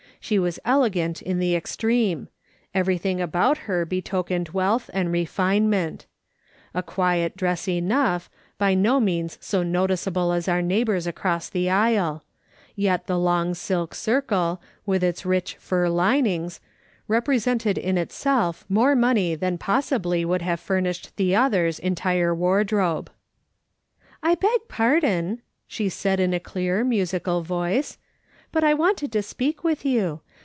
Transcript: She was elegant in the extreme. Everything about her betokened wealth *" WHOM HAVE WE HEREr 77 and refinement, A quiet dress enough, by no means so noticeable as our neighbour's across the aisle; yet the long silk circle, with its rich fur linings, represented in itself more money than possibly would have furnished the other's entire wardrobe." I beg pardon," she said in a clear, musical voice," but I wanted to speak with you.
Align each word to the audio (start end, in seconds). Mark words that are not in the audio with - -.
She 0.23 0.37
was 0.37 0.59
elegant 0.63 1.19
in 1.23 1.39
the 1.39 1.55
extreme. 1.55 2.27
Everything 2.75 3.19
about 3.19 3.57
her 3.67 3.85
betokened 3.87 4.49
wealth 4.49 4.85
*" 4.91 4.93
WHOM 4.93 5.05
HAVE 5.05 5.11
WE 5.11 5.23
HEREr 5.23 5.25
77 5.25 5.63
and 5.63 5.67
refinement, 5.67 6.05
A 6.75 6.83
quiet 6.83 7.35
dress 7.35 7.67
enough, 7.67 8.29
by 8.59 8.75
no 8.75 8.99
means 8.99 9.39
so 9.41 9.63
noticeable 9.63 10.31
as 10.31 10.47
our 10.47 10.61
neighbour's 10.61 11.07
across 11.07 11.49
the 11.49 11.71
aisle; 11.71 12.23
yet 12.75 13.07
the 13.07 13.17
long 13.17 13.55
silk 13.55 13.95
circle, 13.95 14.61
with 14.85 15.03
its 15.03 15.25
rich 15.25 15.55
fur 15.55 15.89
linings, 15.89 16.59
represented 17.07 17.79
in 17.79 17.97
itself 17.97 18.63
more 18.69 18.95
money 18.95 19.33
than 19.33 19.57
possibly 19.57 20.23
would 20.23 20.43
have 20.43 20.59
furnished 20.59 21.17
the 21.17 21.35
other's 21.35 21.79
entire 21.79 22.33
wardrobe." 22.33 23.09
I 24.23 24.35
beg 24.35 24.67
pardon," 24.67 25.41
she 25.65 25.89
said 25.89 26.19
in 26.19 26.31
a 26.31 26.39
clear, 26.39 26.83
musical 26.83 27.41
voice," 27.41 27.97
but 28.53 28.65
I 28.65 28.73
wanted 28.73 29.13
to 29.13 29.23
speak 29.23 29.63
with 29.63 29.85
you. 29.85 30.19